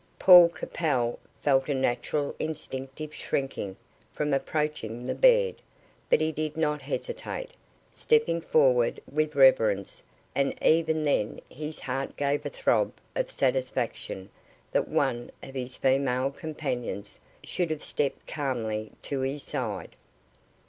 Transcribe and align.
Paul 0.17 0.49
Capel 0.49 1.19
felt 1.43 1.69
a 1.69 1.75
natural 1.75 2.35
instinctive 2.39 3.13
shrinking 3.13 3.75
from 4.15 4.33
approaching 4.33 5.05
the 5.05 5.13
bed, 5.13 5.57
but 6.09 6.19
he 6.19 6.31
did 6.31 6.57
not 6.57 6.81
hesitate, 6.81 7.51
stepping 7.93 8.41
forward 8.41 8.99
with 9.07 9.35
reverence, 9.35 10.01
and 10.33 10.55
even 10.59 11.05
then 11.05 11.39
his 11.49 11.77
heart 11.77 12.17
gave 12.17 12.47
a 12.47 12.49
throb 12.49 12.93
of 13.15 13.29
satisfaction 13.29 14.29
that 14.71 14.87
one 14.87 15.29
of 15.43 15.53
his 15.53 15.77
female 15.77 16.31
companions 16.31 17.19
should 17.43 17.69
have 17.69 17.83
stepped 17.83 18.25
calmly 18.25 18.91
to 19.03 19.19
his 19.19 19.43
side. 19.43 19.95